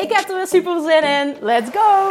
Ik 0.00 0.12
heb 0.12 0.28
er 0.28 0.36
weer 0.36 0.46
super 0.46 0.80
zin 0.80 1.02
in. 1.02 1.36
Let's 1.40 1.70
go! 1.72 2.08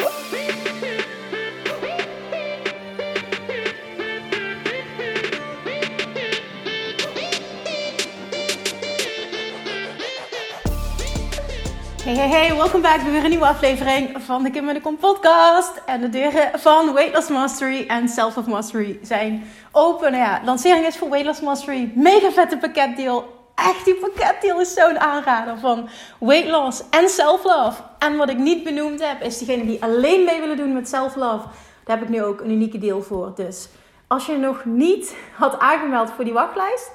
Hey, 12.03 12.15
hey, 12.15 12.27
hey, 12.27 12.55
welkom 12.55 12.81
bij 12.81 12.99
weer 13.03 13.23
een 13.23 13.29
nieuwe 13.29 13.45
aflevering 13.45 14.15
van 14.17 14.43
de 14.43 14.49
Kim 14.51 14.67
en 14.67 14.73
de 14.73 14.81
Kom 14.81 14.97
podcast. 14.97 15.81
En 15.85 16.01
de 16.01 16.09
deuren 16.09 16.59
van 16.59 16.93
Weight 16.93 17.13
Loss 17.13 17.29
Mastery 17.29 17.85
en 17.87 18.09
Self 18.09 18.37
of 18.37 18.45
Mastery 18.45 18.99
zijn 19.01 19.43
open. 19.71 20.11
Nou 20.11 20.23
ja, 20.23 20.41
lancering 20.45 20.85
is 20.85 20.97
voor 20.97 21.09
Weight 21.09 21.27
Loss 21.27 21.41
Mastery. 21.41 21.91
Mega 21.95 22.31
vette 22.31 22.57
pakketdeal. 22.57 23.38
Echt, 23.67 23.85
die 23.85 23.95
pakketdeal 23.95 24.59
is 24.59 24.73
zo'n 24.73 24.99
aanrader 24.99 25.57
van 25.57 25.89
weight 26.19 26.49
loss 26.49 26.83
en 26.89 27.09
self-love. 27.09 27.81
En 27.99 28.17
wat 28.17 28.29
ik 28.29 28.37
niet 28.37 28.63
benoemd 28.63 29.07
heb, 29.07 29.21
is 29.21 29.37
degene 29.37 29.65
die 29.65 29.83
alleen 29.83 30.23
mee 30.23 30.39
willen 30.39 30.57
doen 30.57 30.73
met 30.73 30.89
self-love. 30.89 31.47
Daar 31.83 31.97
heb 31.97 32.07
ik 32.07 32.13
nu 32.13 32.23
ook 32.23 32.41
een 32.41 32.51
unieke 32.51 32.77
deel 32.77 33.01
voor. 33.01 33.31
Dus 33.35 33.69
als 34.07 34.25
je 34.25 34.37
nog 34.37 34.65
niet 34.65 35.15
had 35.37 35.59
aangemeld 35.59 36.11
voor 36.11 36.23
die 36.23 36.33
wachtlijst, 36.33 36.91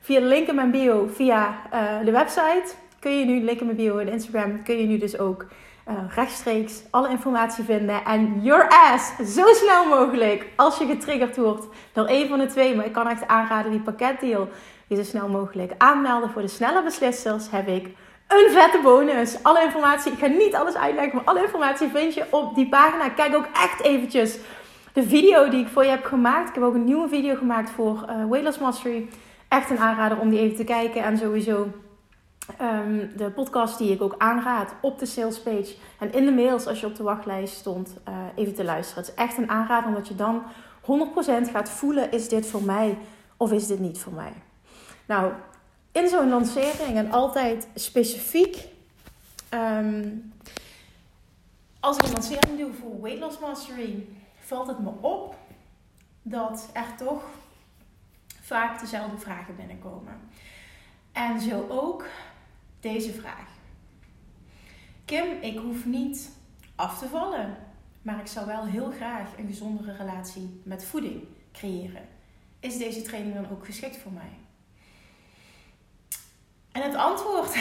via 0.00 0.20
de 0.20 0.26
link 0.26 0.48
in 0.48 0.54
mijn 0.54 0.70
bio, 0.70 1.08
via 1.14 1.56
uh, 1.74 2.04
de 2.04 2.10
website 2.10 2.64
kun 3.00 3.18
je 3.18 3.24
nu, 3.24 3.44
link 3.44 3.60
in 3.60 3.66
mijn 3.66 3.76
bio 3.76 3.98
en 3.98 4.08
Instagram, 4.08 4.62
kun 4.62 4.76
je 4.76 4.86
nu 4.86 4.98
dus 4.98 5.18
ook 5.18 5.46
uh, 5.88 5.94
rechtstreeks 6.14 6.82
alle 6.90 7.08
informatie 7.08 7.64
vinden. 7.64 8.04
En 8.04 8.40
your 8.42 8.68
ass, 8.68 9.34
zo 9.34 9.44
snel 9.52 9.86
mogelijk, 9.86 10.46
als 10.56 10.78
je 10.78 10.86
getriggerd 10.86 11.36
wordt 11.36 11.66
door 11.92 12.08
een 12.08 12.28
van 12.28 12.38
de 12.38 12.46
twee. 12.46 12.76
Maar 12.76 12.84
ik 12.84 12.92
kan 12.92 13.08
echt 13.08 13.26
aanraden, 13.26 13.70
die 13.70 13.80
pakketdeal, 13.80 14.48
die 14.88 14.96
zo 14.96 15.02
snel 15.02 15.28
mogelijk 15.28 15.74
aanmelden 15.78 16.30
voor 16.30 16.42
de 16.42 16.48
snelle 16.48 16.82
beslissers, 16.82 17.50
heb 17.50 17.68
ik 17.68 17.86
een 18.28 18.50
vette 18.50 18.80
bonus. 18.82 19.42
Alle 19.42 19.62
informatie, 19.62 20.12
ik 20.12 20.18
ga 20.18 20.26
niet 20.26 20.54
alles 20.54 20.74
uitleggen, 20.74 21.14
maar 21.14 21.24
alle 21.24 21.42
informatie 21.42 21.88
vind 21.88 22.14
je 22.14 22.24
op 22.30 22.54
die 22.54 22.68
pagina. 22.68 23.08
Kijk 23.08 23.34
ook 23.34 23.48
echt 23.52 23.82
eventjes 23.82 24.38
de 24.92 25.02
video 25.02 25.48
die 25.48 25.60
ik 25.60 25.68
voor 25.68 25.84
je 25.84 25.90
heb 25.90 26.04
gemaakt. 26.04 26.48
Ik 26.48 26.54
heb 26.54 26.64
ook 26.64 26.74
een 26.74 26.84
nieuwe 26.84 27.08
video 27.08 27.34
gemaakt 27.34 27.70
voor 27.70 28.04
uh, 28.08 28.30
Weight 28.30 28.60
Mastery. 28.60 29.08
Echt 29.48 29.70
een 29.70 29.78
aanrader 29.78 30.18
om 30.18 30.30
die 30.30 30.38
even 30.38 30.56
te 30.56 30.64
kijken 30.64 31.02
en 31.02 31.18
sowieso 31.18 31.66
Um, 32.60 33.10
de 33.16 33.30
podcast 33.30 33.78
die 33.78 33.92
ik 33.92 34.02
ook 34.02 34.14
aanraad 34.18 34.74
op 34.80 34.98
de 34.98 35.06
salespage 35.06 35.74
en 35.98 36.12
in 36.12 36.24
de 36.24 36.32
mails 36.32 36.66
als 36.66 36.80
je 36.80 36.86
op 36.86 36.96
de 36.96 37.02
wachtlijst 37.02 37.56
stond, 37.56 37.96
uh, 38.08 38.14
even 38.34 38.54
te 38.54 38.64
luisteren. 38.64 39.04
Het 39.04 39.12
is 39.12 39.24
echt 39.24 39.38
een 39.38 39.50
aanrader 39.50 39.88
omdat 39.88 40.08
je 40.08 40.14
dan 40.14 40.42
100% 40.82 41.50
gaat 41.52 41.70
voelen: 41.70 42.12
is 42.12 42.28
dit 42.28 42.46
voor 42.46 42.62
mij 42.62 42.98
of 43.36 43.52
is 43.52 43.66
dit 43.66 43.78
niet 43.78 43.98
voor 43.98 44.12
mij? 44.12 44.32
Nou, 45.08 45.32
in 45.92 46.08
zo'n 46.08 46.28
lancering 46.28 46.96
en 46.96 47.10
altijd 47.10 47.68
specifiek. 47.74 48.64
Um, 49.54 50.32
als 51.80 51.96
ik 51.96 52.02
een 52.02 52.12
lancering 52.12 52.58
doe 52.58 52.72
voor 52.72 53.00
Weight 53.00 53.20
Loss 53.20 53.38
Mastery, 53.38 54.06
valt 54.38 54.66
het 54.66 54.78
me 54.78 54.90
op 55.00 55.36
dat 56.22 56.70
er 56.72 56.96
toch 56.96 57.22
vaak 58.40 58.80
dezelfde 58.80 59.18
vragen 59.18 59.56
binnenkomen. 59.56 60.20
En 61.12 61.40
zo 61.40 61.66
ook 61.68 62.06
deze 62.80 63.12
vraag. 63.12 63.48
Kim, 65.04 65.40
ik 65.40 65.58
hoef 65.58 65.84
niet 65.84 66.30
af 66.74 66.98
te 66.98 67.08
vallen, 67.08 67.56
maar 68.02 68.20
ik 68.20 68.26
zou 68.26 68.46
wel 68.46 68.64
heel 68.64 68.90
graag 68.90 69.38
een 69.38 69.46
gezondere 69.46 69.92
relatie 69.92 70.60
met 70.62 70.84
voeding 70.84 71.24
creëren. 71.52 72.08
Is 72.60 72.78
deze 72.78 73.02
training 73.02 73.34
dan 73.34 73.50
ook 73.50 73.64
geschikt 73.64 73.96
voor 73.96 74.12
mij? 74.12 74.47
En 76.72 76.82
het 76.82 76.94
antwoord 76.94 77.56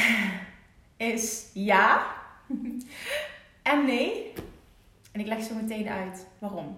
is 0.97 1.45
ja 1.53 2.15
en 3.71 3.85
nee. 3.85 4.33
En 5.11 5.19
ik 5.19 5.27
leg 5.27 5.43
zo 5.43 5.53
meteen 5.53 5.89
uit 5.89 6.25
waarom. 6.39 6.77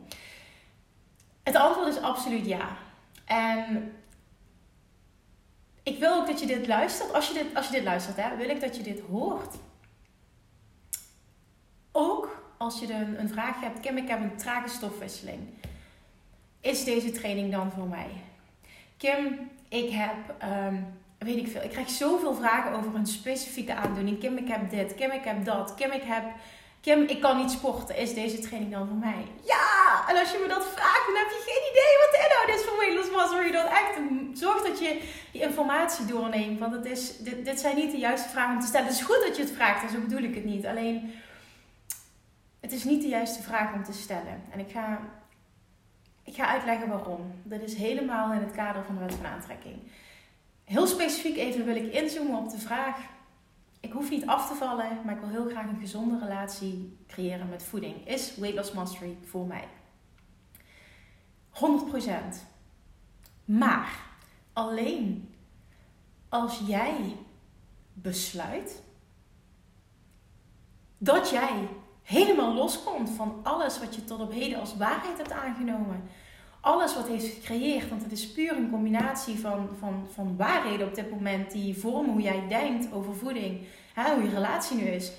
Het 1.44 1.56
antwoord 1.56 1.88
is 1.88 2.02
absoluut 2.02 2.46
ja. 2.46 2.78
En 3.26 3.94
ik 5.84 6.00
wil 6.00 6.16
ook 6.16 6.28
dat 6.28 6.40
je 6.40 6.46
dit 6.46 6.68
luistert. 6.68 7.14
Als 7.14 7.28
je 7.28 7.34
dit, 7.34 7.56
als 7.56 7.66
je 7.66 7.72
dit 7.72 7.84
luistert, 7.84 8.18
hè, 8.18 8.36
wil 8.36 8.50
ik 8.50 8.62
dat 8.62 8.76
je 8.76 8.84
dit 8.84 9.00
hoort. 9.00 9.56
Ook 11.92 12.54
als 12.58 12.80
je 12.80 12.94
een, 12.94 13.20
een 13.20 13.30
vraag 13.30 13.60
hebt, 13.62 13.80
Kim, 13.80 13.98
ik 13.98 14.08
heb 14.08 14.20
een 14.20 14.38
trage 14.38 14.70
stofwisseling. 14.70 15.40
Is 16.62 16.84
deze 16.84 17.12
training 17.12 17.52
dan 17.52 17.72
voor 17.72 17.88
mij? 17.88 18.10
Kim, 18.98 19.50
ik 19.70 19.90
heb, 19.90 20.44
um, 20.44 20.88
weet 21.20 21.38
ik 21.38 21.48
veel, 21.48 21.64
ik 21.64 21.70
krijg 21.70 21.90
zoveel 21.90 22.34
vragen 22.34 22.74
over 22.74 22.96
een 22.96 23.08
specifieke 23.08 23.74
aandoening. 23.74 24.20
Kim, 24.20 24.38
ik 24.38 24.48
heb 24.48 24.70
dit. 24.70 24.96
Kim, 24.96 25.12
ik 25.12 25.24
heb 25.24 25.46
dat. 25.46 25.76
Kim, 25.76 25.92
ik 25.92 26.04
heb 26.04 26.24
Kim, 26.82 27.02
ik 27.02 27.22
kan 27.22 27.38
niet 27.38 27.52
sporten. 27.52 27.98
Is 27.98 28.14
deze 28.14 28.40
training 28.40 28.72
dan 28.72 28.88
voor 28.88 28.98
mij? 28.98 29.26
Ja! 29.44 30.08
En 30.08 30.18
als 30.18 30.32
je 30.32 30.40
me 30.42 30.48
dat 30.48 30.66
vraagt, 30.66 31.06
dan 31.06 31.16
heb 31.16 31.30
je 31.30 31.42
geen 31.50 31.64
idee 31.72 31.94
wat 32.04 32.20
inhoud 32.24 32.60
is 32.60 32.66
van 32.68 32.78
Weightless 32.78 33.12
Mastery. 33.12 33.52
Dat 33.52 33.66
echt 33.66 34.00
zorg 34.40 34.64
dat 34.64 34.80
je 34.80 35.02
die 35.32 35.42
informatie 35.42 36.06
doorneemt. 36.06 36.60
Want 36.60 36.74
het 36.74 36.86
is, 36.86 37.18
dit, 37.18 37.46
dit 37.46 37.60
zijn 37.60 37.76
niet 37.76 37.92
de 37.92 37.98
juiste 37.98 38.30
vragen 38.30 38.54
om 38.54 38.60
te 38.60 38.68
stellen. 38.68 38.88
Het 38.88 38.96
is 38.96 39.02
goed 39.02 39.24
dat 39.28 39.36
je 39.36 39.44
het 39.44 39.52
vraagt, 39.52 39.84
en 39.84 39.90
zo 39.90 40.00
bedoel 40.00 40.24
ik 40.24 40.36
het 40.36 40.46
niet. 40.46 40.66
Alleen, 40.66 41.14
het 42.60 42.72
is 42.72 42.84
niet 42.84 43.02
de 43.02 43.08
juiste 43.08 43.42
vraag 43.42 43.74
om 43.74 43.84
te 43.84 43.94
stellen. 43.94 44.44
En 44.52 44.60
ik 44.60 44.72
ga, 44.72 45.00
ik 46.24 46.36
ga 46.36 46.48
uitleggen 46.48 46.90
waarom. 46.90 47.42
Dat 47.44 47.62
is 47.62 47.76
helemaal 47.76 48.34
in 48.34 48.42
het 48.42 48.56
kader 48.56 48.84
van 48.84 48.96
de 48.96 49.02
wet 49.02 49.16
van 49.16 49.26
aantrekking. 49.26 49.92
Heel 50.70 50.88
specifiek 50.88 51.38
even 51.38 51.66
wil 51.66 51.76
ik 51.76 51.94
inzoomen 51.94 52.38
op 52.38 52.50
de 52.50 52.60
vraag 52.60 52.98
ik 53.80 53.92
hoef 53.92 54.10
niet 54.10 54.26
af 54.26 54.48
te 54.50 54.56
vallen, 54.56 55.02
maar 55.06 55.14
ik 55.14 55.20
wil 55.20 55.30
heel 55.30 55.50
graag 55.50 55.66
een 55.66 55.80
gezonde 55.80 56.20
relatie 56.20 56.98
creëren 57.08 57.50
met 57.50 57.64
voeding. 57.64 58.08
Is 58.08 58.36
Weight 58.36 58.58
Loss 58.58 58.72
Mastery 58.72 59.18
voor 59.26 59.46
mij? 59.48 59.68
100%. 61.54 61.60
Maar 63.46 64.00
alleen 64.54 65.34
als 66.30 66.62
jij 66.68 67.16
besluit 67.94 68.84
dat 70.98 71.30
jij 71.30 71.68
helemaal 72.04 72.54
loskomt 72.54 73.10
van 73.10 73.40
alles 73.44 73.80
wat 73.80 73.96
je 73.96 74.04
tot 74.04 74.20
op 74.20 74.32
heden 74.32 74.60
als 74.60 74.78
waarheid 74.78 75.18
hebt 75.18 75.32
aangenomen 75.32 76.04
alles 76.62 76.96
wat 76.96 77.08
heeft 77.08 77.34
gecreëerd, 77.34 77.90
want 77.90 78.04
het 78.04 78.12
is 78.12 78.32
puur 78.32 78.58
een 78.58 78.70
combinatie 78.70 79.40
van, 79.40 79.70
van, 79.80 80.08
van 80.14 80.38
waarheden 80.38 80.88
op 80.88 80.96
dit 80.96 81.10
moment 81.10 81.52
die 81.52 81.78
vormen 81.78 82.12
hoe 82.12 82.22
jij 82.22 82.44
denkt 82.48 82.94
over 82.94 83.16
voeding, 83.16 83.60
hè, 83.94 84.14
hoe 84.14 84.24
je 84.24 84.30
relatie 84.30 84.78
nu 84.78 84.84
is, 84.84 85.12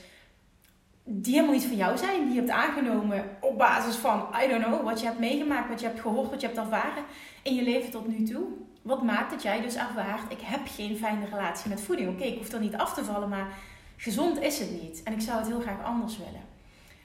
die 1.05 1.35
helemaal 1.35 1.55
niet 1.55 1.67
van 1.67 1.77
jou 1.77 1.99
zijn, 1.99 2.25
die 2.25 2.35
je 2.35 2.41
hebt 2.41 2.53
aangenomen 2.53 3.25
op 3.41 3.59
basis 3.59 3.95
van, 3.95 4.27
I 4.45 4.49
don't 4.49 4.65
know, 4.65 4.85
wat 4.85 5.01
je 5.01 5.07
hebt 5.07 5.19
meegemaakt, 5.19 5.69
wat 5.69 5.81
je 5.81 5.87
hebt 5.87 6.01
gehoord, 6.01 6.31
wat 6.31 6.41
je 6.41 6.47
hebt 6.47 6.59
ervaren 6.59 7.05
in 7.43 7.55
je 7.55 7.63
leven 7.63 7.91
tot 7.91 8.09
nu 8.09 8.25
toe. 8.25 8.45
Wat 8.83 9.03
maakt 9.03 9.31
dat 9.31 9.43
jij 9.43 9.61
dus 9.61 9.77
ervaart, 9.77 10.33
ik 10.33 10.41
heb 10.41 10.61
geen 10.65 10.97
fijne 10.97 11.25
relatie 11.25 11.69
met 11.69 11.81
voeding. 11.81 12.09
Oké, 12.09 12.25
ik 12.25 12.39
hoef 12.39 12.53
er 12.53 12.61
niet 12.61 12.77
af 12.77 12.95
te 12.95 13.05
vallen, 13.05 13.29
maar 13.29 13.49
gezond 13.97 14.41
is 14.41 14.59
het 14.59 14.83
niet. 14.83 15.03
En 15.03 15.13
ik 15.13 15.21
zou 15.21 15.39
het 15.39 15.47
heel 15.47 15.61
graag 15.61 15.85
anders 15.85 16.19
willen. 16.19 16.50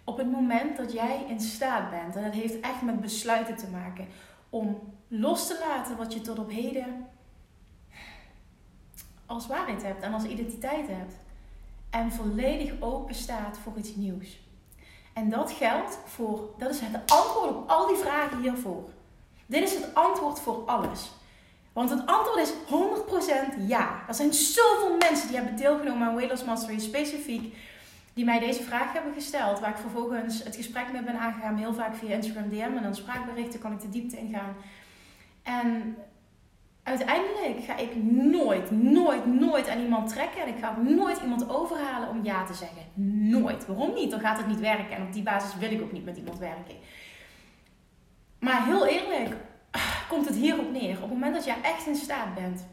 Op 0.06 0.18
het 0.18 0.31
moment 0.31 0.78
dat 0.78 0.94
jij 0.94 1.25
in 1.28 1.40
staat 1.40 1.90
bent, 1.90 2.16
en 2.16 2.24
dat 2.24 2.34
heeft 2.34 2.60
echt 2.60 2.81
met 2.81 3.02
besluiten 3.02 3.56
te 3.56 3.68
maken, 3.68 4.07
om 4.50 4.94
los 5.07 5.48
te 5.48 5.66
laten 5.68 5.98
wat 5.98 6.13
je 6.13 6.22
tot 6.22 6.40
op 6.40 6.52
heden 6.52 7.07
als 9.25 9.48
waarheid 9.48 9.84
hebt 9.84 10.04
en 10.04 10.13
als 10.13 10.24
identiteit 10.24 10.88
hebt. 10.88 11.13
En 11.90 12.12
volledig 12.12 12.74
open 12.80 13.16
staat 13.16 13.57
voor 13.57 13.74
iets 13.78 13.96
nieuws. 13.96 14.44
En 15.13 15.30
dat 15.30 15.52
geldt 15.52 15.98
voor, 16.06 16.50
dat 16.58 16.69
is 16.69 16.80
het 16.80 17.12
antwoord 17.12 17.50
op 17.50 17.69
al 17.69 17.88
die 17.88 17.96
vragen 17.96 18.42
hiervoor. 18.42 18.90
Dit 19.46 19.63
is 19.63 19.74
het 19.74 19.96
antwoord 19.96 20.40
voor 20.40 20.63
alles. 20.66 21.12
Want 21.74 21.90
het 21.90 22.06
antwoord 22.06 22.40
is 22.40 22.54
100% 23.58 23.68
ja. 23.68 24.04
Er 24.08 24.13
zijn 24.13 24.34
zoveel 24.34 24.98
mensen 24.98 25.28
die 25.28 25.38
hebben 25.38 25.56
deelgenomen 25.56 26.08
aan 26.08 26.16
Weight 26.16 26.46
Mastery 26.46 26.80
specifiek 26.80 27.56
die 28.16 28.26
mij 28.26 28.40
deze 28.40 28.64
vraag 28.64 28.94
hebben 28.94 29.14
gesteld. 29.14 29.60
Waar 29.60 29.70
ik 29.70 29.78
vervolgens 29.78 30.44
het 30.44 30.56
gesprek 30.56 30.92
mee 30.92 31.04
ben 31.04 31.20
aangegaan. 31.20 31.58
Heel 31.58 31.74
vaak 31.74 31.96
via 31.96 32.16
Instagram 32.16 32.50
DM 32.50 32.78
en 32.78 32.84
dan 32.84 32.96
spraakberichten 32.96 33.60
kan 33.60 33.72
ik 33.72 33.82
de 33.82 33.90
diepte 33.90 34.18
ingaan. 34.18 34.56
En 35.44 35.98
uiteindelijk 36.84 37.64
ga 37.66 37.78
ik 37.78 38.04
nooit, 38.04 38.72
nooit, 38.72 39.26
nooit 39.26 39.70
aan 39.70 39.82
iemand 39.82 40.10
trekken. 40.10 40.42
En 40.42 40.48
ik 40.48 40.60
ga 40.60 40.78
nooit 40.78 41.22
iemand 41.22 41.50
overhalen 41.50 42.10
om 42.10 42.24
ja 42.24 42.46
te 42.46 42.54
zeggen. 42.54 42.82
Nooit. 43.30 43.66
Waarom 43.66 43.94
niet? 43.94 44.12
Dan 44.12 44.20
gaat 44.20 44.38
het 44.38 44.48
niet 44.48 44.60
werken. 44.60 44.96
En 44.96 45.04
op 45.04 45.14
die 45.14 45.24
basis 45.24 45.56
wil 45.56 45.72
ik 45.72 45.82
ook 45.82 45.92
niet 45.92 46.06
met 46.06 46.18
iemand 46.18 46.38
werken. 46.38 46.76
Maar 48.40 48.66
heel 48.66 48.88
eerlijk, 48.88 49.36
komt 50.10 50.28
het 50.28 50.36
hierop 50.36 50.72
neer. 50.72 50.96
Op 50.96 51.02
het 51.02 51.10
moment 51.10 51.36
dat 51.36 51.46
jij 51.46 51.62
echt 51.62 51.88
in 51.88 51.96
staat 51.96 52.36
bent 52.36 52.66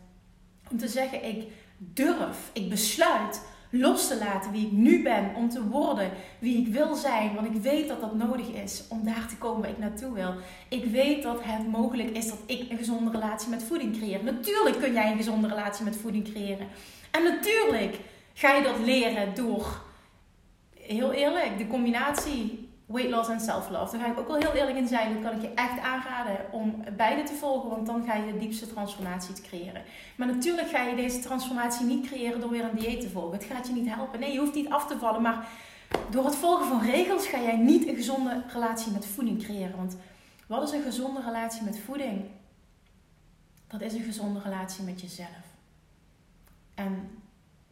om 0.71 0.79
te 0.79 0.89
zeggen: 0.89 1.25
ik 1.25 1.47
durf, 1.77 2.51
ik 2.53 2.69
besluit 2.69 3.43
los 3.75 4.09
te 4.09 4.19
laten 4.19 4.53
wie 4.53 4.67
ik 4.67 4.73
nu 4.73 5.03
ben, 5.03 5.35
om 5.35 5.49
te 5.49 5.69
worden 5.69 6.11
wie 6.39 6.67
ik 6.67 6.73
wil 6.73 6.95
zijn, 6.95 7.35
want 7.35 7.47
ik 7.47 7.63
weet 7.63 7.89
dat 7.89 8.01
dat 8.01 8.15
nodig 8.15 8.49
is 8.49 8.85
om 8.89 9.05
daar 9.05 9.27
te 9.29 9.37
komen 9.37 9.61
waar 9.61 9.71
ik 9.71 9.79
naartoe 9.79 10.13
wil. 10.13 10.35
Ik 10.69 10.85
weet 10.85 11.23
dat 11.23 11.39
het 11.43 11.69
mogelijk 11.69 12.11
is 12.11 12.29
dat 12.29 12.39
ik 12.47 12.71
een 12.71 12.79
gezonde 12.79 13.11
relatie 13.11 13.51
met 13.51 13.63
voeding 13.63 13.97
creëer. 13.97 14.25
Natuurlijk 14.25 14.79
kun 14.79 14.93
jij 14.93 15.11
een 15.11 15.17
gezonde 15.17 15.49
relatie 15.49 15.85
met 15.85 15.97
voeding 15.97 16.25
creëren. 16.25 16.67
En 17.11 17.23
natuurlijk 17.23 17.97
ga 18.35 18.55
je 18.55 18.63
dat 18.63 18.79
leren 18.79 19.35
door, 19.35 19.83
heel 20.81 21.13
eerlijk, 21.13 21.59
de 21.59 21.67
combinatie 21.67 22.69
weight 22.93 23.11
loss 23.11 23.29
en 23.29 23.41
self-love. 23.41 23.97
Daar 23.97 24.07
ga 24.07 24.13
ik 24.13 24.19
ook 24.19 24.27
wel 24.27 24.37
heel 24.37 24.53
eerlijk 24.53 24.77
in 24.77 24.89
zijn. 24.89 25.13
Dat 25.13 25.23
kan 25.23 25.41
ik 25.41 25.43
je 25.43 25.55
echt 25.55 25.81
aanraden 25.81 26.37
om 26.51 26.85
beide 26.97 27.23
te 27.23 27.35
volgen, 27.35 27.71
want 27.71 27.87
dan 27.87 28.05
ga 28.05 28.15
je 28.15 28.33
de 28.33 28.39
diepste 28.39 28.67
transformatie 28.67 29.35
te 29.35 29.43
creëren. 29.43 29.83
Maar 30.17 30.27
natuurlijk 30.27 30.69
ga 30.69 30.83
je 30.83 30.97
deze 30.97 31.19
transformatie 31.19 31.87
niet 31.87 32.07
creëren 32.07 32.41
door 32.41 32.51
weer 32.51 32.65
een 32.65 32.79
dieet 32.79 33.01
te 33.01 33.11
volgen. 33.11 33.39
Het 33.39 33.45
gaat 33.45 33.67
je 33.67 33.73
niet 33.73 33.95
helpen. 33.95 34.21
Nee, 34.21 34.33
je 34.33 34.39
hoeft 34.39 34.55
niet 34.55 34.71
af 34.71 34.87
te 34.87 34.99
vallen, 34.99 35.23
maar 35.23 35.49
door 36.11 36.25
het 36.25 36.37
volgen 36.37 36.67
van 36.67 36.81
regels 36.81 37.27
ga 37.27 37.41
jij 37.41 37.57
niet 37.57 37.89
een 37.89 37.97
gezonde 37.97 38.43
relatie 38.53 38.93
met 38.93 39.07
voeding 39.07 39.43
creëren. 39.43 39.77
Want 39.77 39.97
wat 40.47 40.63
is 40.63 40.73
een 40.73 40.83
gezonde 40.83 41.21
relatie 41.21 41.63
met 41.63 41.81
voeding? 41.81 42.25
Dat 43.67 43.81
is 43.81 43.93
een 43.93 44.05
gezonde 44.05 44.41
relatie 44.41 44.85
met 44.85 45.01
jezelf. 45.01 45.51
En 46.75 47.11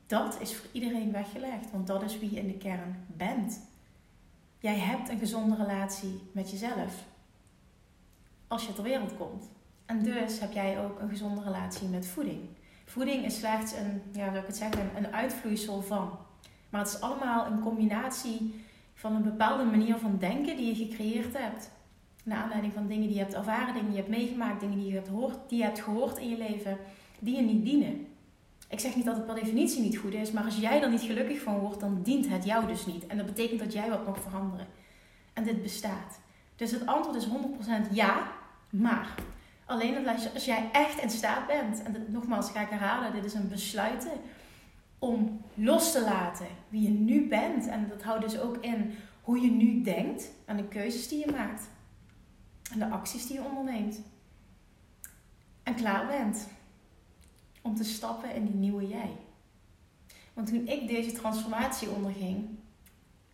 dat 0.06 0.36
is 0.40 0.56
voor 0.56 0.66
iedereen 0.72 1.12
weggelegd, 1.12 1.70
want 1.72 1.86
dat 1.86 2.02
is 2.02 2.18
wie 2.18 2.30
je 2.30 2.40
in 2.40 2.46
de 2.46 2.56
kern 2.56 3.04
bent. 3.06 3.60
Jij 4.60 4.78
hebt 4.78 5.08
een 5.08 5.18
gezonde 5.18 5.56
relatie 5.56 6.20
met 6.32 6.50
jezelf. 6.50 7.04
Als 8.48 8.66
je 8.66 8.72
ter 8.72 8.82
wereld 8.82 9.16
komt. 9.16 9.50
En 9.86 10.02
dus 10.02 10.40
heb 10.40 10.52
jij 10.52 10.84
ook 10.84 11.00
een 11.00 11.08
gezonde 11.08 11.42
relatie 11.42 11.88
met 11.88 12.06
voeding. 12.06 12.40
Voeding 12.84 13.24
is 13.24 13.38
slechts 13.38 13.72
een, 13.72 14.02
ja, 14.12 14.24
zou 14.24 14.36
ik 14.36 14.46
het 14.46 14.56
zeggen, 14.56 14.90
een 14.96 15.12
uitvloeisel 15.12 15.82
van. 15.82 16.18
Maar 16.70 16.80
het 16.80 16.90
is 16.90 17.00
allemaal 17.00 17.46
een 17.46 17.60
combinatie 17.60 18.64
van 18.94 19.14
een 19.14 19.22
bepaalde 19.22 19.64
manier 19.64 19.96
van 19.96 20.16
denken 20.18 20.56
die 20.56 20.66
je 20.66 20.86
gecreëerd 20.86 21.38
hebt. 21.38 21.70
Naar 22.24 22.42
aanleiding 22.42 22.72
van 22.72 22.86
dingen 22.86 23.06
die 23.06 23.16
je 23.16 23.22
hebt 23.22 23.34
ervaren, 23.34 23.74
dingen 23.74 23.90
die 23.90 23.96
je 23.96 24.02
hebt 24.02 24.16
meegemaakt, 24.16 24.60
dingen 24.60 24.78
die 24.78 24.86
je 24.86 24.94
hebt 24.94 25.48
die 25.48 25.58
je 25.58 25.64
hebt 25.64 25.80
gehoord 25.80 26.18
in 26.18 26.28
je 26.28 26.38
leven, 26.38 26.78
die 27.18 27.36
je 27.36 27.42
niet 27.42 27.64
dienen. 27.64 28.06
Ik 28.70 28.80
zeg 28.80 28.96
niet 28.96 29.04
dat 29.04 29.16
het 29.16 29.26
per 29.26 29.34
definitie 29.34 29.82
niet 29.82 29.98
goed 29.98 30.14
is, 30.14 30.30
maar 30.30 30.44
als 30.44 30.56
jij 30.56 30.82
er 30.82 30.90
niet 30.90 31.00
gelukkig 31.00 31.40
van 31.40 31.58
wordt, 31.58 31.80
dan 31.80 32.02
dient 32.02 32.28
het 32.28 32.44
jou 32.44 32.66
dus 32.66 32.86
niet. 32.86 33.06
En 33.06 33.16
dat 33.16 33.26
betekent 33.26 33.60
dat 33.60 33.72
jij 33.72 33.90
wat 33.90 34.06
mag 34.06 34.20
veranderen. 34.20 34.66
En 35.32 35.44
dit 35.44 35.62
bestaat. 35.62 36.20
Dus 36.56 36.70
het 36.70 36.86
antwoord 36.86 37.16
is 37.16 37.28
100% 37.28 37.92
ja, 37.92 38.32
maar. 38.70 39.14
Alleen 39.64 40.08
als 40.34 40.44
jij 40.44 40.68
echt 40.72 41.02
in 41.02 41.10
staat 41.10 41.46
bent, 41.46 41.82
en 41.82 42.06
nogmaals 42.08 42.50
ga 42.50 42.60
ik 42.60 42.68
herhalen, 42.68 43.12
dit 43.12 43.24
is 43.24 43.34
een 43.34 43.48
besluiten 43.48 44.12
om 44.98 45.40
los 45.54 45.92
te 45.92 46.02
laten 46.02 46.46
wie 46.68 46.82
je 46.82 46.90
nu 46.90 47.28
bent. 47.28 47.66
En 47.66 47.88
dat 47.88 48.02
houdt 48.02 48.22
dus 48.22 48.38
ook 48.38 48.56
in 48.56 48.94
hoe 49.22 49.40
je 49.40 49.50
nu 49.50 49.82
denkt 49.82 50.30
en 50.44 50.56
de 50.56 50.68
keuzes 50.68 51.08
die 51.08 51.18
je 51.18 51.32
maakt. 51.32 51.70
En 52.72 52.78
de 52.78 52.88
acties 52.88 53.26
die 53.26 53.36
je 53.36 53.44
onderneemt. 53.44 54.00
En 55.62 55.74
klaar 55.74 56.06
bent 56.06 56.48
om 57.62 57.74
te 57.74 57.84
stappen 57.84 58.34
in 58.34 58.44
die 58.44 58.54
nieuwe 58.54 58.88
jij. 58.88 59.16
Want 60.32 60.48
toen 60.48 60.68
ik 60.68 60.88
deze 60.88 61.12
transformatie 61.12 61.88
onderging, 61.88 62.48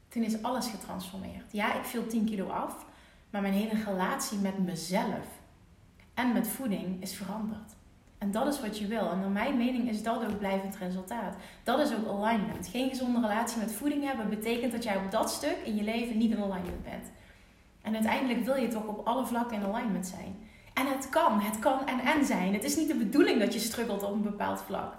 toen 0.08 0.23
is 0.23 0.43
alles 0.43 0.69
getransformeerd. 0.69 1.52
Ja, 1.52 1.75
ik 1.75 1.84
viel 1.84 2.06
10 2.06 2.25
kilo 2.25 2.49
af, 2.49 2.87
maar 3.31 3.43
mijn 3.43 3.55
hele 3.55 3.82
relatie 3.84 4.38
met 4.38 4.58
mezelf 4.58 5.26
en 6.14 6.32
met 6.32 6.49
voeding 6.49 7.02
is 7.02 7.14
veranderd. 7.14 7.75
En 8.19 8.31
dat 8.31 8.46
is 8.55 8.61
wat 8.61 8.78
je 8.78 8.87
wil. 8.87 9.11
En 9.11 9.20
naar 9.20 9.31
mijn 9.31 9.56
mening 9.56 9.88
is 9.88 10.02
dat 10.02 10.25
ook 10.25 10.38
blijvend 10.38 10.76
resultaat. 10.76 11.37
Dat 11.62 11.79
is 11.79 11.94
ook 11.94 12.06
alignment. 12.06 12.69
Geen 12.69 12.88
gezonde 12.88 13.20
relatie 13.20 13.58
met 13.58 13.72
voeding 13.72 14.05
hebben 14.05 14.29
betekent 14.29 14.72
dat 14.72 14.84
jij 14.84 14.96
op 14.96 15.11
dat 15.11 15.31
stuk 15.31 15.56
in 15.64 15.76
je 15.76 15.82
leven 15.82 16.19
niet 16.19 16.31
in 16.31 16.43
alignment 16.43 16.82
bent. 16.82 17.11
En 17.82 17.94
uiteindelijk 17.94 18.44
wil 18.44 18.56
je 18.56 18.69
toch 18.69 18.87
op 18.87 19.06
alle 19.06 19.26
vlakken 19.26 19.56
in 19.56 19.67
alignment 19.67 20.06
zijn. 20.06 20.37
En 20.76 20.87
het 20.87 21.08
kan, 21.08 21.40
het 21.40 21.58
kan 21.58 21.87
en 21.87 22.00
en 22.00 22.25
zijn. 22.25 22.52
Het 22.52 22.64
is 22.64 22.76
niet 22.76 22.88
de 22.88 22.94
bedoeling 22.94 23.40
dat 23.40 23.52
je 23.52 23.58
struggelt 23.58 24.02
op 24.02 24.12
een 24.12 24.23
bepaald 24.23 24.62
vlak. 24.67 24.94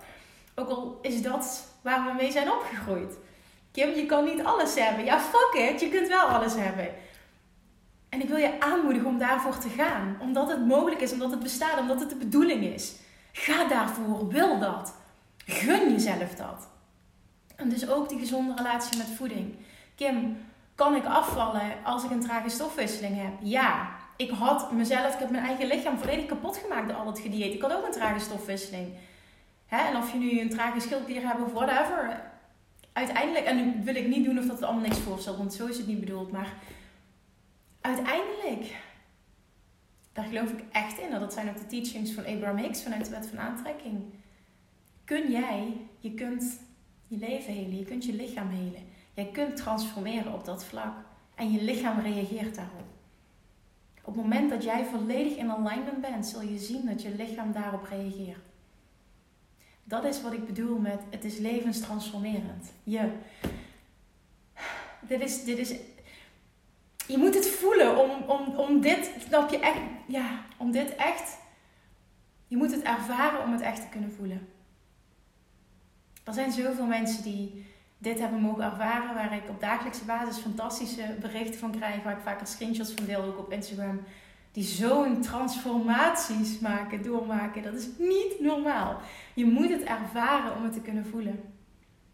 Ook 0.55 0.69
al 0.69 0.99
is 1.01 1.21
dat 1.21 1.67
waar 1.81 2.05
we 2.05 2.13
mee 2.13 2.31
zijn 2.31 2.51
opgegroeid. 2.51 3.17
Kim, 3.71 3.89
je 3.89 4.05
kan 4.05 4.25
niet 4.25 4.43
alles 4.43 4.75
hebben. 4.75 5.05
Ja, 5.05 5.19
fuck 5.19 5.53
it, 5.53 5.79
je 5.79 5.89
kunt 5.89 6.07
wel 6.07 6.25
alles 6.25 6.55
hebben. 6.55 6.89
En 8.09 8.21
ik 8.21 8.27
wil 8.27 8.37
je 8.37 8.59
aanmoedigen 8.59 9.07
om 9.07 9.17
daarvoor 9.17 9.57
te 9.57 9.69
gaan. 9.69 10.17
Omdat 10.19 10.49
het 10.49 10.65
mogelijk 10.65 11.01
is, 11.01 11.11
omdat 11.11 11.31
het 11.31 11.39
bestaat, 11.39 11.79
omdat 11.79 11.99
het 11.99 12.09
de 12.09 12.15
bedoeling 12.15 12.63
is. 12.63 12.95
Ga 13.31 13.67
daarvoor, 13.67 14.27
wil 14.27 14.59
dat. 14.59 14.95
Gun 15.45 15.91
jezelf 15.91 16.35
dat. 16.35 16.67
En 17.55 17.69
dus 17.69 17.89
ook 17.89 18.09
die 18.09 18.19
gezonde 18.19 18.53
relatie 18.55 18.97
met 18.97 19.07
voeding. 19.17 19.55
Kim, 19.95 20.37
kan 20.75 20.95
ik 20.95 21.05
afvallen 21.05 21.71
als 21.83 22.03
ik 22.03 22.11
een 22.11 22.21
trage 22.21 22.49
stofwisseling 22.49 23.21
heb? 23.21 23.33
Ja 23.41 23.96
ik 24.17 24.29
had 24.29 24.71
mezelf, 24.71 25.13
ik 25.13 25.19
heb 25.19 25.29
mijn 25.29 25.45
eigen 25.45 25.67
lichaam 25.67 25.97
volledig 25.97 26.25
kapot 26.25 26.57
gemaakt 26.57 26.87
door 26.87 26.97
al 26.97 27.07
het 27.07 27.19
gedieet. 27.19 27.53
Ik 27.53 27.61
had 27.61 27.73
ook 27.73 27.85
een 27.85 27.91
trage 27.91 28.19
stofwisseling. 28.19 28.87
Hè? 29.65 29.77
En 29.77 29.97
of 29.97 30.11
je 30.11 30.17
nu 30.17 30.39
een 30.39 30.49
trage 30.49 30.79
schildklier 30.79 31.27
hebt 31.27 31.41
of 31.41 31.53
whatever. 31.53 32.21
Uiteindelijk, 32.93 33.45
en 33.45 33.55
nu 33.55 33.83
wil 33.83 33.95
ik 33.95 34.07
niet 34.07 34.25
doen 34.25 34.37
of 34.37 34.45
dat 34.45 34.55
het 34.55 34.63
allemaal 34.63 34.87
niks 34.87 34.99
voorstelt, 34.99 35.37
want 35.37 35.53
zo 35.53 35.65
is 35.65 35.77
het 35.77 35.87
niet 35.87 35.99
bedoeld. 35.99 36.31
Maar 36.31 36.53
uiteindelijk, 37.81 38.75
daar 40.13 40.25
geloof 40.25 40.51
ik 40.51 40.63
echt 40.71 40.99
in. 40.99 41.19
Dat 41.19 41.33
zijn 41.33 41.49
ook 41.49 41.57
de 41.57 41.65
teachings 41.65 42.11
van 42.11 42.25
Abraham 42.25 42.57
Hicks 42.57 42.83
vanuit 42.83 43.05
de 43.05 43.11
wet 43.11 43.27
van 43.27 43.39
aantrekking. 43.39 44.03
Kun 45.03 45.31
jij, 45.31 45.77
je 45.99 46.13
kunt 46.13 46.59
je 47.07 47.17
leven 47.17 47.53
helen, 47.53 47.77
je 47.77 47.85
kunt 47.85 48.05
je 48.05 48.13
lichaam 48.13 48.49
helen. 48.49 48.85
Jij 49.13 49.29
kunt 49.31 49.55
transformeren 49.55 50.33
op 50.33 50.45
dat 50.45 50.65
vlak. 50.65 50.95
En 51.35 51.51
je 51.51 51.61
lichaam 51.61 51.99
reageert 51.99 52.55
daarop. 52.55 52.96
Op 54.07 54.15
het 54.15 54.23
moment 54.23 54.49
dat 54.49 54.63
jij 54.63 54.85
volledig 54.85 55.35
in 55.35 55.51
alignment 55.51 56.01
bent, 56.01 56.25
zul 56.25 56.41
je 56.41 56.57
zien 56.57 56.85
dat 56.85 57.01
je 57.01 57.15
lichaam 57.15 57.51
daarop 57.51 57.83
reageert. 57.83 58.45
Dat 59.83 60.03
is 60.03 60.21
wat 60.21 60.33
ik 60.33 60.45
bedoel 60.45 60.77
met 60.77 61.01
het 61.09 61.23
is 61.23 61.37
levenstransformerend. 61.37 62.71
Je, 62.83 63.11
dit 65.01 65.21
is, 65.21 65.43
dit 65.43 65.57
is, 65.57 65.75
je 67.07 67.17
moet 67.17 67.33
het 67.33 67.47
voelen 67.47 67.97
om, 67.97 68.29
om, 68.29 68.55
om 68.55 68.81
dit, 68.81 69.11
snap 69.27 69.49
je 69.49 69.59
echt, 69.59 69.79
ja, 70.07 70.45
om 70.57 70.71
dit 70.71 70.95
echt, 70.95 71.37
je 72.47 72.57
moet 72.57 72.71
het 72.71 72.81
ervaren 72.81 73.43
om 73.43 73.51
het 73.51 73.61
echt 73.61 73.81
te 73.81 73.89
kunnen 73.89 74.11
voelen. 74.11 74.47
Er 76.23 76.33
zijn 76.33 76.51
zoveel 76.51 76.85
mensen 76.85 77.23
die 77.23 77.65
dit 77.97 78.19
hebben 78.19 78.39
mogen 78.39 78.63
ervaren. 78.63 79.15
Waar 79.15 79.33
ik 79.33 79.49
op 79.49 79.59
dagelijkse 79.59 80.05
basis 80.05 80.37
fantastische 80.37 81.15
berichten 81.21 81.59
van 81.59 81.71
krijg. 81.71 82.03
Waar 82.03 82.17
ik 82.17 82.23
vaker 82.23 82.47
screenshots 82.47 82.91
van 82.91 83.05
deel, 83.05 83.23
ook 83.23 83.39
op 83.39 83.51
Instagram. 83.51 83.99
Die 84.51 84.63
zo'n 84.63 85.21
transformaties 85.21 86.59
maken, 86.59 87.03
doormaken. 87.03 87.63
Dat 87.63 87.73
is 87.73 87.87
niet 87.97 88.39
normaal. 88.39 88.97
Je 89.33 89.45
moet 89.45 89.69
het 89.69 89.83
ervaren 89.83 90.55
om 90.55 90.63
het 90.63 90.73
te 90.73 90.81
kunnen 90.81 91.05
voelen. 91.05 91.39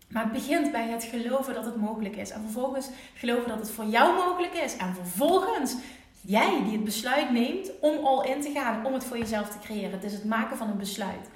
Maar 0.07 0.23
het 0.23 0.31
begint 0.31 0.71
bij 0.71 0.87
het 0.87 1.03
geloven 1.03 1.53
dat 1.53 1.65
het 1.65 1.75
mogelijk 1.75 2.15
is. 2.15 2.29
En 2.29 2.41
vervolgens 2.41 2.89
geloven 3.13 3.47
dat 3.47 3.59
het 3.59 3.71
voor 3.71 3.85
jou 3.85 4.15
mogelijk 4.15 4.53
is. 4.53 4.77
En 4.77 4.95
vervolgens 4.95 5.75
jij 6.21 6.63
die 6.63 6.71
het 6.71 6.83
besluit 6.83 7.31
neemt 7.31 7.71
om 7.79 8.05
al 8.05 8.23
in 8.23 8.41
te 8.41 8.51
gaan. 8.51 8.85
Om 8.85 8.93
het 8.93 9.03
voor 9.03 9.17
jezelf 9.17 9.49
te 9.49 9.59
creëren. 9.59 9.91
Het 9.91 10.03
is 10.03 10.13
het 10.13 10.25
maken 10.25 10.57
van 10.57 10.69
een 10.69 10.77
besluit. 10.77 11.29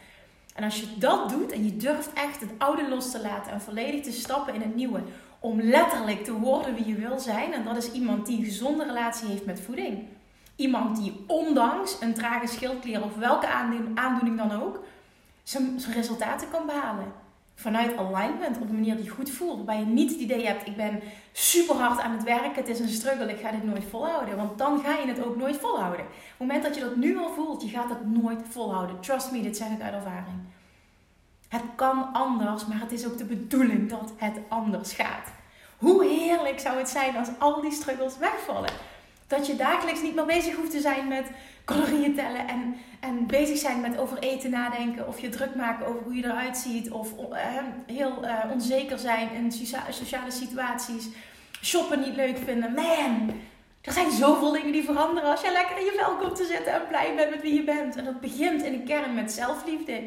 En 0.57 0.63
als 0.63 0.79
je 0.79 0.97
dat 0.97 1.29
doet 1.29 1.51
en 1.51 1.65
je 1.65 1.77
durft 1.77 2.13
echt 2.13 2.39
het 2.39 2.49
oude 2.57 2.89
los 2.89 3.11
te 3.11 3.21
laten 3.21 3.51
en 3.51 3.61
volledig 3.61 4.03
te 4.03 4.11
stappen 4.11 4.53
in 4.53 4.61
het 4.61 4.75
nieuwe, 4.75 5.01
om 5.39 5.61
letterlijk 5.61 6.23
te 6.23 6.33
worden 6.33 6.75
wie 6.75 6.87
je 6.87 6.95
wil 6.95 7.19
zijn, 7.19 7.53
en 7.53 7.63
dat 7.63 7.77
is 7.77 7.91
iemand 7.91 8.25
die 8.25 8.37
een 8.37 8.45
gezonde 8.45 8.83
relatie 8.83 9.27
heeft 9.27 9.45
met 9.45 9.61
voeding. 9.61 10.05
Iemand 10.55 10.97
die 10.97 11.23
ondanks 11.27 11.97
een 12.01 12.13
trage 12.13 12.47
schildklier 12.47 13.03
of 13.03 13.15
welke 13.15 13.47
aandoening 13.95 14.37
dan 14.37 14.51
ook, 14.61 14.83
zijn, 15.43 15.79
resultaten 15.93 16.49
kan 16.51 16.65
behalen. 16.65 17.11
Vanuit 17.59 17.97
alignment, 17.97 18.57
op 18.57 18.69
een 18.69 18.75
manier 18.75 18.95
die 18.95 19.09
goed 19.09 19.29
voelt. 19.29 19.55
Waarbij 19.55 19.79
je 19.79 19.85
niet 19.85 20.11
het 20.11 20.19
idee 20.19 20.45
hebt, 20.45 20.67
ik 20.67 20.75
ben 20.75 21.01
super 21.31 21.75
hard 21.75 21.99
aan 21.99 22.11
het 22.11 22.23
werken, 22.23 22.55
het 22.55 22.67
is 22.67 22.79
een 22.79 22.89
struggle, 22.89 23.31
ik 23.31 23.39
ga 23.39 23.51
dit 23.51 23.63
nooit 23.63 23.83
volhouden. 23.89 24.37
Want 24.37 24.57
dan 24.57 24.79
ga 24.79 24.97
je 24.97 25.07
het 25.07 25.25
ook 25.25 25.37
nooit 25.37 25.57
volhouden. 25.57 26.05
Op 26.05 26.11
het 26.11 26.39
moment 26.39 26.63
dat 26.63 26.75
je 26.75 26.81
dat 26.81 26.95
nu 26.95 27.17
al 27.17 27.33
voelt, 27.33 27.61
je 27.61 27.67
gaat 27.69 27.89
het 27.89 28.05
nooit 28.05 28.41
volhouden. 28.49 28.99
Trust 28.99 29.31
me, 29.31 29.41
dit 29.41 29.57
zeg 29.57 29.67
ik 29.67 29.81
uit 29.81 29.93
ervaring. 29.93 30.39
Het 31.47 31.61
kan 31.75 32.13
anders, 32.13 32.65
maar 32.65 32.79
het 32.79 32.91
is 32.91 33.05
ook 33.05 33.17
de 33.17 33.25
bedoeling 33.25 33.89
dat 33.89 34.13
het 34.17 34.39
anders 34.47 34.93
gaat. 34.93 35.27
Hoe 35.77 36.05
heerlijk 36.05 36.59
zou 36.59 36.77
het 36.77 36.89
zijn 36.89 37.17
als 37.17 37.29
al 37.37 37.61
die 37.61 37.71
struggles 37.71 38.17
wegvallen? 38.17 38.71
Dat 39.27 39.47
je 39.47 39.55
dagelijks 39.55 40.01
niet 40.01 40.15
meer 40.15 40.25
bezig 40.25 40.55
hoeft 40.55 40.71
te 40.71 40.79
zijn 40.79 41.07
met 41.07 41.25
calorieën 41.67 42.15
tellen 42.15 42.47
en, 42.47 42.75
en 42.99 43.27
bezig 43.27 43.57
zijn 43.57 43.81
met 43.81 43.97
over 43.97 44.17
eten 44.17 44.49
nadenken. 44.49 45.07
Of 45.07 45.19
je 45.19 45.29
druk 45.29 45.55
maken 45.55 45.87
over 45.87 46.01
hoe 46.03 46.15
je 46.15 46.25
eruit 46.25 46.57
ziet. 46.57 46.91
Of 46.91 47.11
uh, 47.19 47.37
heel 47.85 48.23
uh, 48.23 48.51
onzeker 48.51 48.99
zijn 48.99 49.31
in 49.31 49.51
sociale 49.89 50.31
situaties. 50.31 51.07
Shoppen 51.63 51.99
niet 51.99 52.15
leuk 52.15 52.37
vinden. 52.45 52.73
Man, 52.73 53.31
er 53.81 53.93
zijn 53.93 54.11
zoveel 54.11 54.51
dingen 54.51 54.71
die 54.71 54.83
veranderen 54.83 55.29
als 55.29 55.41
je 55.41 55.51
lekker 55.51 55.77
in 55.77 55.85
je 55.85 55.95
vel 55.97 56.15
komt 56.15 56.35
te 56.35 56.45
zitten 56.45 56.73
en 56.73 56.87
blij 56.87 57.15
bent 57.15 57.29
met 57.29 57.41
wie 57.41 57.53
je 57.53 57.63
bent. 57.63 57.95
En 57.95 58.05
dat 58.05 58.21
begint 58.21 58.63
in 58.63 58.71
de 58.71 58.83
kern 58.83 59.13
met 59.13 59.31
zelfliefde. 59.31 60.01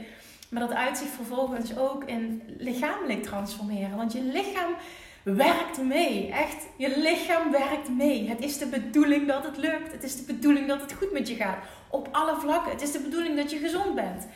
Maar 0.48 0.60
dat 0.60 0.72
uitzicht 0.72 1.10
vervolgens 1.10 1.76
ook 1.76 2.04
in 2.04 2.42
lichamelijk 2.58 3.22
transformeren. 3.22 3.96
Want 3.96 4.12
je 4.12 4.22
lichaam 4.22 4.74
werkt 5.22 5.82
mee. 5.82 6.32
Echt, 6.32 6.66
je 6.76 6.98
lichaam 6.98 7.50
werkt 7.50 7.88
mee. 7.88 8.28
Het 8.28 8.40
is 8.40 8.58
de 8.58 8.66
bedoeling 8.66 9.26
dat 9.28 9.44
het 9.44 9.56
lukt. 9.56 9.92
Het 9.92 10.02
is 10.02 10.16
de 10.16 10.32
bedoeling 10.32 10.68
dat 10.68 10.80
het 10.80 10.92
goed 10.92 11.12
met 11.12 11.28
je 11.28 11.34
gaat. 11.34 11.64
Op 11.88 12.08
alle 12.12 12.36
vlakken. 12.40 12.72
Het 12.72 12.82
is 12.82 12.92
de 12.92 13.00
bedoeling 13.00 13.36
dat 13.36 13.50
je 13.50 13.58
gezond 13.58 13.94
bent. 13.94 14.26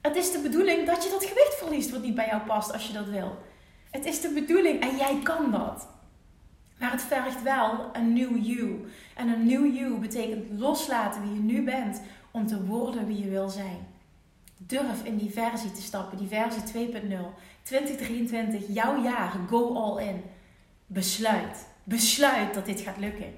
Het 0.00 0.16
is 0.16 0.32
de 0.32 0.38
bedoeling 0.38 0.86
dat 0.86 1.04
je 1.04 1.10
dat 1.10 1.24
gewicht 1.24 1.54
verliest 1.58 1.90
wat 1.90 2.02
niet 2.02 2.14
bij 2.14 2.26
jou 2.26 2.42
past 2.42 2.72
als 2.72 2.86
je 2.86 2.92
dat 2.92 3.08
wil. 3.08 3.38
Het 3.90 4.04
is 4.04 4.20
de 4.20 4.28
bedoeling 4.28 4.82
en 4.82 4.96
jij 4.96 5.18
kan 5.22 5.50
dat. 5.50 5.88
Maar 6.78 6.90
het 6.90 7.02
vergt 7.02 7.42
wel 7.42 7.90
een 7.92 8.12
new 8.12 8.44
you. 8.44 8.84
En 9.14 9.28
een 9.28 9.46
new 9.46 9.74
you 9.74 9.98
betekent 9.98 10.60
loslaten 10.60 11.22
wie 11.22 11.34
je 11.34 11.40
nu 11.40 11.64
bent 11.64 12.02
om 12.30 12.46
te 12.46 12.64
worden 12.64 13.06
wie 13.06 13.24
je 13.24 13.30
wil 13.30 13.48
zijn. 13.48 13.86
Durf 14.56 15.04
in 15.04 15.16
die 15.16 15.30
versie 15.30 15.72
te 15.72 15.82
stappen, 15.82 16.18
die 16.18 16.28
versie 16.28 16.90
2.0. 16.92 17.16
2023, 17.62 18.64
jouw 18.68 19.02
jaar, 19.02 19.32
go 19.48 19.74
all 19.74 20.06
in. 20.06 20.22
Besluit. 20.86 21.66
Besluit 21.84 22.54
dat 22.54 22.66
dit 22.66 22.80
gaat 22.80 22.96
lukken. 22.96 23.34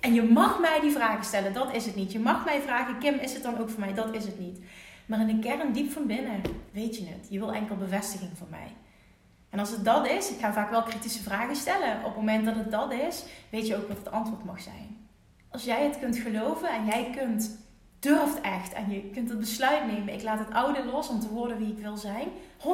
En 0.00 0.14
je 0.14 0.22
mag 0.22 0.60
mij 0.60 0.80
die 0.80 0.90
vragen 0.90 1.24
stellen, 1.24 1.52
dat 1.52 1.74
is 1.74 1.86
het 1.86 1.94
niet. 1.94 2.12
Je 2.12 2.18
mag 2.18 2.44
mij 2.44 2.60
vragen, 2.60 2.98
Kim, 2.98 3.14
is 3.14 3.32
het 3.32 3.42
dan 3.42 3.58
ook 3.58 3.70
voor 3.70 3.80
mij? 3.80 3.94
Dat 3.94 4.14
is 4.14 4.24
het 4.24 4.38
niet. 4.38 4.60
Maar 5.06 5.20
in 5.20 5.26
de 5.26 5.48
kern, 5.48 5.72
diep 5.72 5.92
van 5.92 6.06
binnen, 6.06 6.42
weet 6.72 6.96
je 6.96 7.06
het. 7.06 7.26
Je 7.30 7.38
wil 7.38 7.52
enkel 7.52 7.76
bevestiging 7.76 8.30
van 8.34 8.46
mij. 8.50 8.76
En 9.50 9.58
als 9.58 9.70
het 9.70 9.84
dat 9.84 10.08
is, 10.08 10.30
ik 10.30 10.38
ga 10.38 10.52
vaak 10.52 10.70
wel 10.70 10.82
kritische 10.82 11.22
vragen 11.22 11.56
stellen. 11.56 11.96
Op 11.98 12.04
het 12.04 12.16
moment 12.16 12.44
dat 12.44 12.54
het 12.54 12.70
dat 12.70 12.92
is, 12.92 13.24
weet 13.50 13.66
je 13.66 13.76
ook 13.76 13.88
wat 13.88 13.96
het 13.96 14.10
antwoord 14.10 14.44
mag 14.44 14.60
zijn. 14.60 15.08
Als 15.50 15.64
jij 15.64 15.84
het 15.84 15.98
kunt 15.98 16.16
geloven 16.16 16.68
en 16.68 16.86
jij 16.86 17.10
kunt, 17.16 17.58
durft 17.98 18.40
echt 18.40 18.72
en 18.72 18.90
je 18.90 19.10
kunt 19.10 19.28
het 19.28 19.38
besluit 19.38 19.86
nemen. 19.86 20.14
Ik 20.14 20.22
laat 20.22 20.38
het 20.38 20.52
oude 20.52 20.84
los 20.84 21.08
om 21.08 21.20
te 21.20 21.28
worden 21.28 21.58
wie 21.58 21.72
ik 21.72 21.78
wil 21.78 21.96
zijn. 21.96 22.28
100%. 22.58 22.64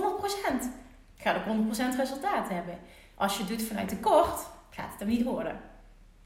Ga 1.23 1.35
ook 1.35 1.75
100% 1.95 1.97
resultaat 1.97 2.49
hebben. 2.49 2.79
Als 3.14 3.37
je 3.37 3.43
het 3.43 3.49
doet 3.49 3.62
vanuit 3.62 3.88
tekort, 3.88 4.47
gaat 4.71 4.91
het 4.91 4.99
hem 4.99 5.09
niet 5.09 5.25
worden. 5.25 5.61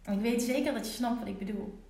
En 0.03 0.13
ik 0.13 0.21
weet 0.21 0.43
zeker 0.43 0.75
dat 0.75 0.87
je 0.87 0.93
snapt 0.93 1.19
wat 1.19 1.29
ik 1.29 1.39
bedoel. 1.39 1.85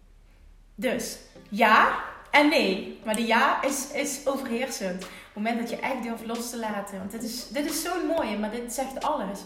Dus 0.74 1.18
ja 1.48 2.04
en 2.30 2.48
nee. 2.48 3.00
Maar 3.04 3.16
de 3.16 3.26
ja 3.26 3.62
is, 3.62 3.90
is 3.90 4.20
overheersend. 4.26 5.04
Op 5.04 5.10
het 5.10 5.34
moment 5.34 5.58
dat 5.58 5.70
je 5.70 5.76
echt 5.76 6.02
durft 6.02 6.26
los 6.26 6.50
te 6.50 6.58
laten. 6.58 6.98
Want 6.98 7.10
dit 7.10 7.22
is, 7.22 7.48
dit 7.48 7.64
is 7.64 7.82
zo'n 7.82 8.06
mooie, 8.06 8.38
maar 8.38 8.50
dit 8.50 8.72
zegt 8.72 9.04
alles. 9.04 9.40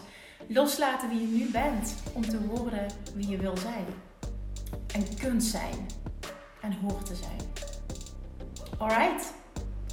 Loslaten 0.47 1.09
wie 1.09 1.21
je 1.21 1.37
nu 1.37 1.51
bent 1.51 1.95
om 2.13 2.21
te 2.29 2.45
worden 2.47 2.85
wie 3.15 3.29
je 3.29 3.37
wil 3.37 3.57
zijn. 3.57 3.85
En 4.93 5.17
kunt 5.19 5.43
zijn. 5.43 5.87
En 6.61 6.73
hoort 6.73 7.05
te 7.05 7.15
zijn. 7.15 7.39
Alright? 8.77 9.33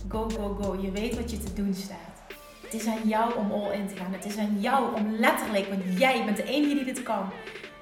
Go, 0.09 0.29
go, 0.29 0.55
go. 0.63 0.81
Je 0.81 0.91
weet 0.91 1.17
wat 1.17 1.31
je 1.31 1.39
te 1.39 1.53
doen 1.53 1.75
staat. 1.75 2.18
Het 2.69 2.81
is 2.81 2.87
aan 2.87 3.09
jou 3.09 3.35
om 3.35 3.53
all 3.53 3.73
in 3.73 3.87
te 3.87 3.97
gaan. 3.97 4.13
Het 4.13 4.25
is 4.25 4.37
aan 4.37 4.61
jou 4.61 4.95
om 4.95 5.11
letterlijk, 5.11 5.69
want 5.69 5.99
jij 5.99 6.25
bent 6.25 6.37
de 6.37 6.45
enige 6.45 6.75
die 6.75 6.85
dit 6.85 7.03
kan, 7.03 7.31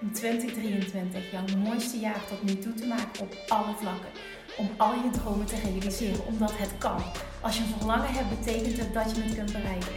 in 0.00 0.12
2023 0.12 1.30
jouw 1.30 1.44
mooiste 1.58 1.98
jaar 1.98 2.26
tot 2.28 2.42
nu 2.42 2.58
toe 2.58 2.74
te 2.74 2.86
maken 2.86 3.20
op 3.20 3.36
alle 3.48 3.74
vlakken. 3.80 4.10
Om 4.56 4.70
al 4.76 4.92
je 4.92 5.10
dromen 5.10 5.46
te 5.46 5.54
realiseren, 5.64 6.26
omdat 6.26 6.52
het 6.54 6.78
kan. 6.78 7.02
Als 7.40 7.56
je 7.56 7.62
een 7.62 7.78
verlangen 7.78 8.12
hebt, 8.12 8.38
betekent 8.38 8.78
het 8.78 8.94
dat 8.94 9.16
je 9.16 9.22
het 9.22 9.34
kunt 9.34 9.52
bereiken. 9.52 9.96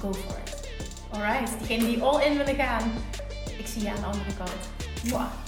Go 0.00 0.12
for 0.12 0.38
it. 0.44 0.68
Alright, 1.10 1.58
diegenen 1.58 1.86
die 1.86 2.02
all 2.02 2.24
in 2.24 2.36
willen 2.36 2.54
gaan, 2.54 2.92
ik 3.58 3.66
zie 3.66 3.82
je 3.82 3.88
aan 3.88 4.00
de 4.00 4.06
andere 4.06 4.34
kant. 4.36 4.68
Mwah. 5.04 5.47